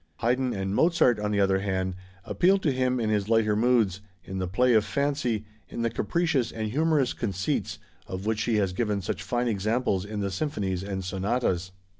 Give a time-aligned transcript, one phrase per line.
[0.21, 1.93] Haydn and Mozart, on the other hand,
[2.25, 6.51] appealed to him in his lighter moods, in the play of fancy, in the capricious
[6.51, 7.77] and humorous conceits
[8.07, 11.71] of which he has given such fine examples in the symphonies and sonatas.